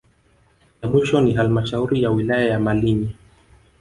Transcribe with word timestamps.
Ya 0.81 0.89
mwisho 0.89 1.21
ni 1.21 1.33
halmashauri 1.33 2.03
ya 2.03 2.11
wilaya 2.11 2.45
ya 2.47 2.59
Malinyi 2.59 3.09